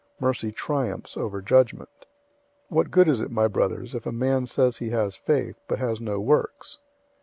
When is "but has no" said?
5.67-6.19